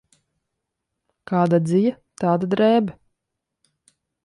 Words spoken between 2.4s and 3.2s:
drēbe.